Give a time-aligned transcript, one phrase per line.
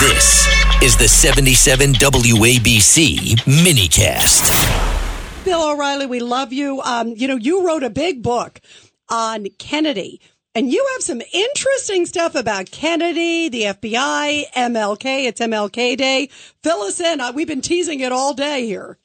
[0.00, 0.48] This
[0.82, 5.44] is the 77 WABC minicast.
[5.44, 6.80] Bill O'Reilly, we love you.
[6.80, 8.62] Um, you know, you wrote a big book
[9.10, 10.22] on Kennedy.
[10.54, 15.26] And you have some interesting stuff about Kennedy, the FBI, MLK.
[15.26, 16.30] It's MLK Day.
[16.62, 17.20] Fill us in.
[17.20, 18.96] Uh, we've been teasing it all day here.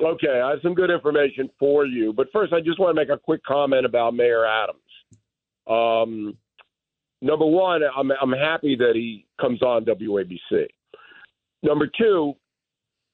[0.00, 2.12] Okay, I have some good information for you.
[2.12, 4.78] But first, I just want to make a quick comment about Mayor Adams.
[5.66, 6.36] Um,
[7.20, 10.66] number one, I'm, I'm happy that he comes on WABC.
[11.62, 12.34] Number two,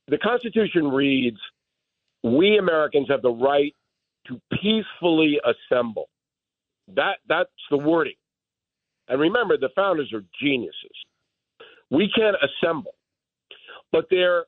[0.08, 1.38] the Constitution reads
[2.22, 3.74] we Americans have the right
[4.26, 6.08] to peacefully assemble.
[6.94, 8.14] That that's the wording.
[9.08, 10.74] And remember, the founders are geniuses.
[11.90, 12.94] We can assemble,
[13.92, 14.46] but there,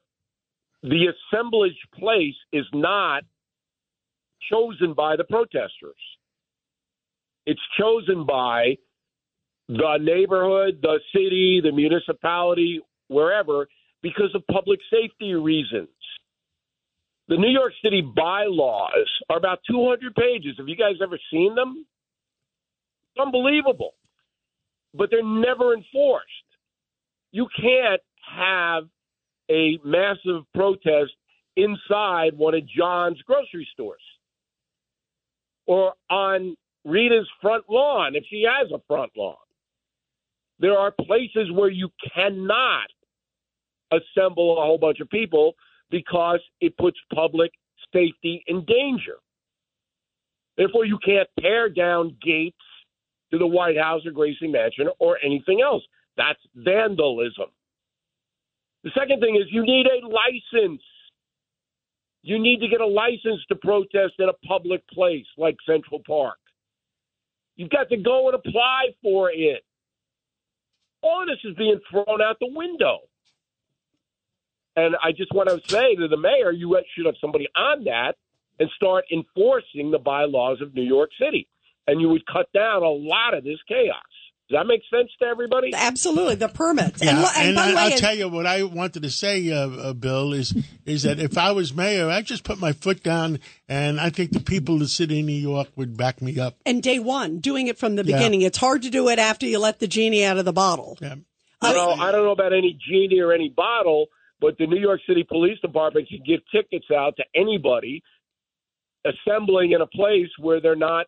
[0.83, 3.23] the assemblage place is not
[4.51, 5.95] chosen by the protesters.
[7.47, 8.77] It's chosen by
[9.69, 13.69] the neighborhood, the city, the municipality, wherever,
[14.03, 15.89] because of public safety reasons.
[17.29, 20.55] The New York City bylaws are about 200 pages.
[20.57, 21.85] Have you guys ever seen them?
[23.19, 23.95] unbelievable.
[24.95, 26.27] But they're never enforced.
[27.33, 28.01] You can't
[28.37, 28.85] have
[29.51, 31.13] a massive protest
[31.57, 34.01] inside one of John's grocery stores
[35.67, 39.37] or on Rita's front lawn if she has a front lawn.
[40.61, 42.89] There are places where you cannot
[43.93, 45.55] assemble a whole bunch of people
[45.91, 47.53] because it puts public
[47.93, 49.17] safety in danger.
[50.57, 52.57] Therefore, you can't tear down gates
[53.31, 55.83] to the White House or Gracie Mansion or anything else.
[56.17, 57.47] That's vandalism.
[58.83, 60.83] The second thing is you need a license.
[62.23, 66.39] You need to get a license to protest in a public place like Central Park.
[67.57, 69.63] You've got to go and apply for it.
[71.03, 72.99] All of this is being thrown out the window.
[74.77, 78.15] And I just want to say to the mayor, you should have somebody on that
[78.61, 81.49] and start enforcing the bylaws of New York City
[81.89, 83.97] and you would cut down a lot of this chaos.
[84.49, 85.73] Does that make sense to everybody?
[85.75, 87.03] Absolutely, the permits.
[87.03, 89.93] Yeah, and, and, and I, will tell you what I wanted to say, uh, uh,
[89.93, 90.55] Bill, is
[90.87, 94.33] is that if I was mayor, I'd just put my foot down, and I think
[94.33, 96.57] the people of the city of New York would back me up.
[96.65, 98.41] And day one, doing it from the beginning.
[98.41, 98.47] Yeah.
[98.47, 100.97] It's hard to do it after you let the genie out of the bottle.
[100.99, 101.17] Yeah.
[101.61, 104.07] I, mean, I don't know about any genie or any bottle,
[104.41, 108.03] but the New York City Police Department can give tickets out to anybody
[109.05, 111.07] assembling in a place where they're not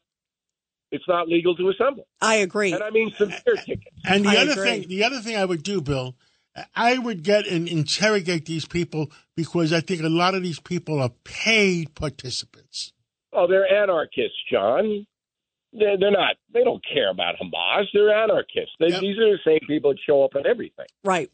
[0.90, 2.06] it's not legal to assemble.
[2.20, 2.72] I agree.
[2.72, 3.84] And I mean severe tickets.
[4.04, 4.64] And the I other agree.
[4.64, 6.16] thing, the other thing I would do, Bill,
[6.74, 11.00] I would get and interrogate these people because I think a lot of these people
[11.00, 12.92] are paid participants.
[13.32, 15.06] Oh, they're anarchists, John.
[15.72, 16.34] They're, they're not.
[16.52, 17.84] They don't care about Hamas.
[17.94, 18.74] They're anarchists.
[18.80, 19.00] They, Yep.
[19.00, 20.86] These are the same people that show up at everything.
[21.04, 21.30] Right.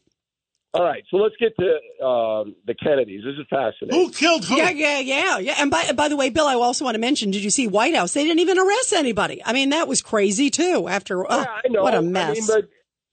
[0.77, 3.23] All right, so let's get to um, the Kennedys.
[3.23, 3.99] This is fascinating.
[3.99, 4.55] Who killed who?
[4.57, 5.55] Yeah, yeah, yeah, yeah.
[5.59, 7.31] And by by the way, Bill, I also want to mention.
[7.31, 8.13] Did you see White House?
[8.13, 9.41] They didn't even arrest anybody.
[9.45, 10.87] I mean, that was crazy too.
[10.87, 11.83] After oh, Yeah, I know.
[11.83, 12.47] what a I mean, mess.
[12.47, 12.69] but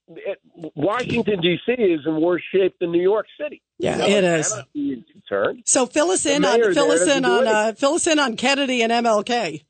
[0.09, 0.39] it,
[0.75, 1.71] Washington D.C.
[1.73, 3.61] is in worse shape than New York City.
[3.79, 4.45] Yeah, As it far is.
[4.45, 5.63] as anarchy is concerned.
[5.65, 8.19] so fill us in The on mayor fill us in on uh, fill us in
[8.19, 9.65] on Kennedy and MLK.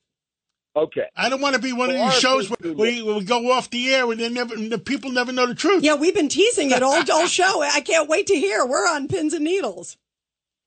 [0.76, 1.06] Okay.
[1.16, 3.70] I don't want to be one of these shows where people- we, we go off
[3.70, 5.84] the air and they never, the people never know the truth.
[5.84, 7.62] Yeah, we've been teasing it all all show.
[7.62, 8.66] I can't wait to hear.
[8.66, 9.98] We're on pins and needles.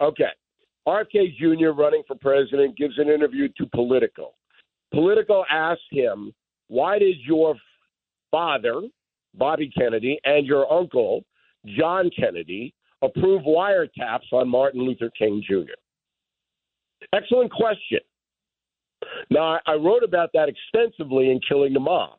[0.01, 0.31] Okay.
[0.87, 1.71] RFK Jr.
[1.79, 4.33] running for president gives an interview to Politico.
[4.95, 6.33] Politico asked him,
[6.69, 7.57] why did your
[8.31, 8.81] father,
[9.35, 11.25] Bobby Kennedy, and your uncle,
[11.79, 15.73] John Kennedy, approve wiretaps on Martin Luther King Jr.?
[17.13, 18.01] Excellent question.
[19.31, 22.19] Now, I wrote about that extensively in Killing the Mob.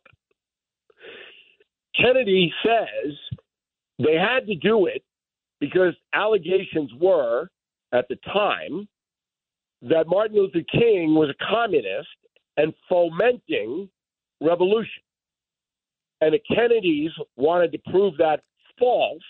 [1.95, 3.13] Kennedy says
[3.97, 5.03] they had to do it
[5.59, 7.49] because allegations were
[7.91, 8.87] at the time
[9.81, 12.07] that Martin Luther King was a communist
[12.57, 13.89] and fomenting
[14.41, 15.03] revolution.
[16.21, 18.41] And the Kennedys wanted to prove that
[18.77, 19.21] false.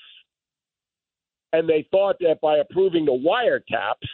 [1.53, 4.07] And they thought that by approving the wiretaps,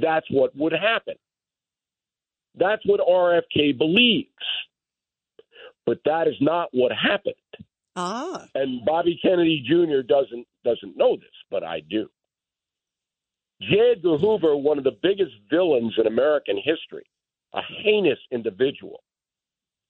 [0.00, 1.14] that's what would happen.
[2.56, 4.28] That's what RFK believes.
[5.86, 7.34] But that is not what happened.
[7.96, 10.02] Ah, And Bobby Kennedy Jr.
[10.06, 12.08] doesn't doesn't know this, but I do.
[13.60, 13.92] J.
[13.92, 17.04] Edgar Hoover, one of the biggest villains in American history,
[17.52, 19.02] a heinous individual,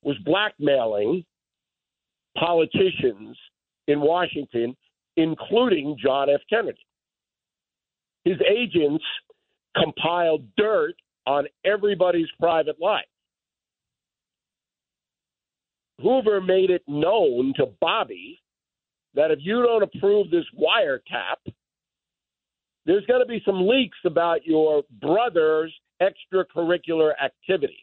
[0.03, 1.25] was blackmailing
[2.37, 3.39] politicians
[3.87, 4.77] in Washington,
[5.17, 6.41] including John F.
[6.51, 6.85] Kennedy.
[8.25, 9.05] His agents
[9.77, 10.95] compiled dirt
[11.27, 13.05] on everybody's private life.
[16.03, 18.41] Hoover made it known to Bobby
[19.15, 21.53] that if you don't approve this wiretap,
[22.87, 25.73] there's going to be some leaks about your brother's
[26.03, 27.79] extracurricular activities.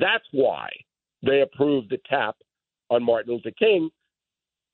[0.00, 0.70] That's why
[1.22, 2.36] they approved the tap
[2.90, 3.90] on Martin Luther King,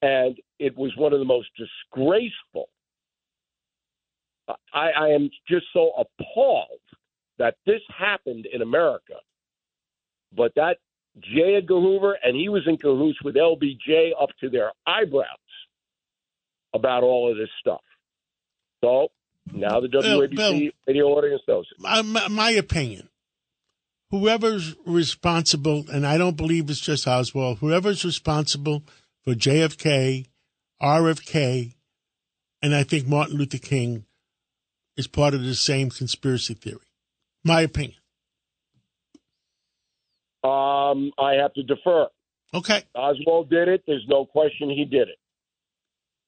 [0.02, 2.68] and it was one of the most disgraceful.
[4.48, 6.80] I, I am just so appalled
[7.38, 9.14] that this happened in America.
[10.36, 10.78] But that
[11.20, 11.56] J.
[11.56, 15.26] Edgar Hoover, and he was in cahoots with LBJ up to their eyebrows
[16.74, 17.82] about all of this stuff.
[18.82, 19.08] So
[19.52, 21.80] now the WABC Bill, radio audience knows it.
[21.80, 23.08] My, my opinion.
[24.10, 28.82] Whoever's responsible, and I don't believe it's just Oswald, whoever's responsible
[29.24, 30.26] for JFK,
[30.80, 31.74] RFK,
[32.62, 34.04] and I think Martin Luther King
[34.96, 36.86] is part of the same conspiracy theory.
[37.44, 37.98] My opinion.
[40.42, 42.08] Um, I have to defer.
[42.52, 42.84] Okay.
[42.94, 43.82] Oswald did it.
[43.86, 45.18] There's no question he did it.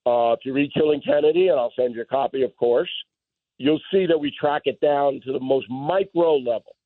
[0.07, 2.91] Uh, if you read Killing Kennedy, and I'll send you a copy, of course,
[3.59, 6.77] you'll see that we track it down to the most micro level.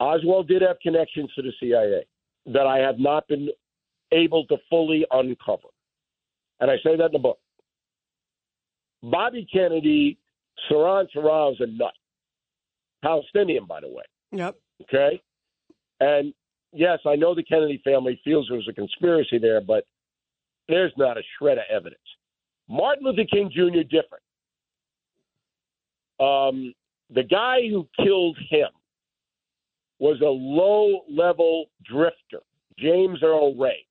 [0.00, 2.04] Oswald did have connections to the CIA
[2.46, 3.48] that I have not been
[4.12, 5.68] able to fully uncover.
[6.60, 7.38] And I say that in the book.
[9.02, 10.18] Bobby Kennedy,
[10.70, 11.04] Sirhan
[11.52, 11.92] is a nut.
[13.02, 14.04] Palestinian, by the way.
[14.32, 14.56] Yep.
[14.82, 15.20] Okay?
[16.00, 16.32] And
[16.72, 19.84] yes, I know the Kennedy family feels there was a conspiracy there, but
[20.68, 22.00] there's not a shred of evidence.
[22.68, 23.82] Martin Luther King Jr.
[23.82, 24.22] different.
[26.20, 26.74] Um,
[27.14, 28.68] the guy who killed him
[29.98, 32.40] was a low level drifter,
[32.78, 33.86] James Earl Ray.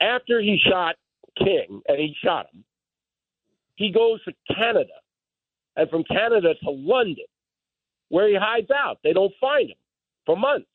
[0.00, 0.96] After he shot
[1.38, 2.64] King, and he shot him,
[3.76, 4.92] he goes to Canada,
[5.78, 7.24] and from Canada to London,
[8.10, 8.98] where he hides out.
[9.02, 9.76] They don't find him
[10.26, 10.66] for months.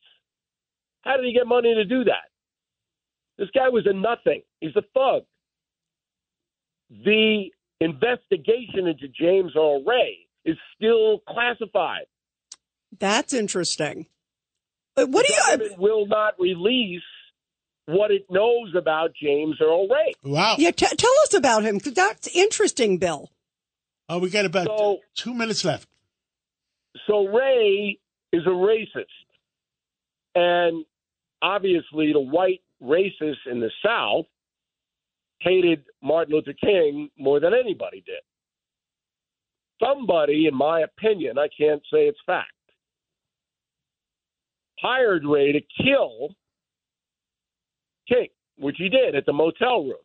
[1.01, 2.29] How did he get money to do that?
[3.37, 4.41] This guy was a nothing.
[4.61, 5.23] He's a thug.
[6.89, 7.49] The
[7.81, 12.05] investigation into James Earl Ray is still classified.
[12.97, 14.05] That's interesting.
[14.95, 15.57] But what the do you?
[15.57, 17.01] government will not release
[17.87, 20.13] what it knows about James Earl Ray.
[20.23, 20.55] Wow.
[20.57, 23.29] Yeah, t- tell us about him 'cause that's interesting, Bill.
[24.09, 25.87] Oh, we got about So- two minutes left.
[27.07, 27.99] So Ray
[28.31, 29.05] is a racist.
[30.35, 30.85] And
[31.41, 34.25] obviously, the white racists in the South
[35.39, 38.21] hated Martin Luther King more than anybody did.
[39.81, 42.51] Somebody, in my opinion, I can't say it's fact,
[44.79, 46.35] hired Ray to kill
[48.07, 49.95] King, which he did at the motel room.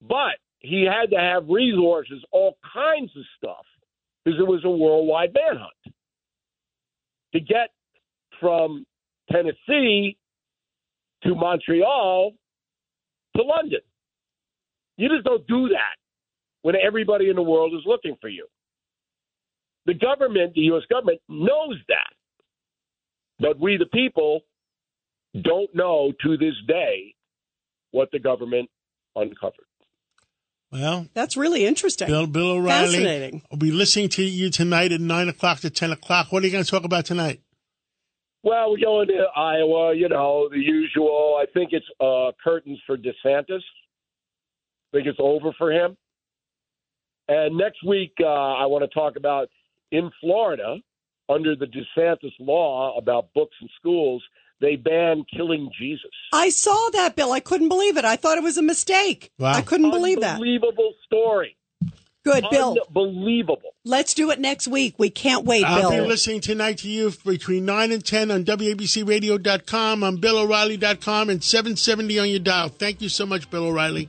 [0.00, 3.64] But he had to have resources, all kinds of stuff,
[4.24, 5.96] because it was a worldwide manhunt.
[7.32, 7.70] To get
[8.40, 8.86] from
[9.30, 10.16] Tennessee
[11.22, 12.32] to Montreal
[13.36, 13.80] to London.
[14.96, 15.96] You just don't do that
[16.62, 18.46] when everybody in the world is looking for you.
[19.84, 20.82] The government, the U.S.
[20.90, 22.12] government, knows that.
[23.38, 24.40] But we, the people,
[25.42, 27.14] don't know to this day
[27.90, 28.68] what the government
[29.14, 29.65] uncovered.
[30.72, 32.08] Well, That's really interesting.
[32.08, 32.86] Bill, Bill O'Reilly.
[32.88, 33.42] Fascinating.
[33.50, 36.32] I'll be listening to you tonight at 9 o'clock to 10 o'clock.
[36.32, 37.40] What are you going to talk about tonight?
[38.42, 41.36] Well, we're going to Iowa, you know, the usual.
[41.40, 43.60] I think it's uh, curtains for DeSantis.
[43.60, 45.96] I think it's over for him.
[47.28, 49.48] And next week, uh, I want to talk about
[49.90, 50.76] in Florida,
[51.28, 54.22] under the DeSantis law about books and schools,
[54.60, 56.10] they ban killing Jesus.
[56.32, 57.32] I saw that, Bill.
[57.32, 58.04] I couldn't believe it.
[58.04, 59.30] I thought it was a mistake.
[59.38, 59.52] Wow.
[59.52, 60.34] I couldn't believe that.
[60.34, 61.56] Unbelievable story.
[62.24, 62.76] Good, Bill.
[62.88, 63.70] Unbelievable.
[63.84, 64.96] Let's do it next week.
[64.98, 65.90] We can't wait, Bill.
[65.90, 71.44] I'll be listening tonight to you between 9 and 10 on WABCRadio.com, on BillO'Reilly.com, and
[71.44, 72.68] 770 on your dial.
[72.68, 74.08] Thank you so much, Bill O'Reilly.